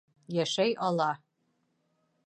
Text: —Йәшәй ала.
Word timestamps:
—Йәшәй 0.37 0.73
ала. 0.87 1.11